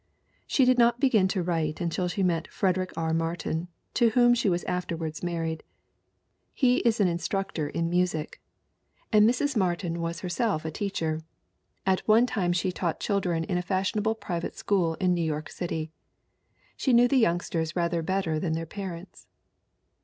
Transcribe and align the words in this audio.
She 0.47 0.65
did 0.65 0.79
not 0.79 0.99
begin 0.99 1.27
to 1.27 1.43
write 1.43 1.79
until 1.79 2.07
she 2.07 2.23
met 2.23 2.47
Frederick 2.47 2.91
R. 2.97 3.13
Martin, 3.13 3.67
to 3.93 4.09
whom 4.09 4.33
she 4.33 4.49
was 4.49 4.63
afterward 4.63 5.21
married. 5.21 5.61
He 6.55 6.77
is 6.77 6.99
an 6.99 7.07
instructor 7.07 7.69
in 7.69 7.87
music. 7.87 8.41
And 9.11 9.29
Mrs. 9.29 9.53
215 9.53 9.57
216 9.57 9.61
THE 9.61 9.61
WOMEN 9.61 9.61
WHO 9.61 9.61
MAKE 9.61 9.61
OUR 9.61 9.61
NOVELS 9.61 9.61
Martin 9.61 10.01
was 10.01 10.19
herself 10.21 10.65
a 10.65 10.71
teacher. 10.71 11.21
At 11.85 12.07
one 12.07 12.25
time 12.25 12.51
she 12.53 12.71
taught 12.71 12.99
children 12.99 13.43
in 13.43 13.57
a 13.59 13.61
fashionable 13.61 14.15
private 14.15 14.57
school 14.57 14.95
in 14.95 15.13
New 15.13 15.21
York 15.23 15.51
City. 15.51 15.91
She 16.75 16.93
knew 16.93 17.07
the 17.07 17.17
youngsters 17.17 17.75
rather 17.75 18.01
better 18.01 18.39
than 18.39 18.53
their 18.53 18.65
parents. 18.65 19.27